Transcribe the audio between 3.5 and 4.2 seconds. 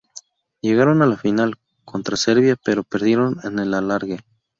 el alargue.